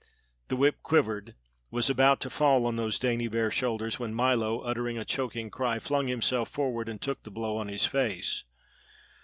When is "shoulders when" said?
3.51-4.15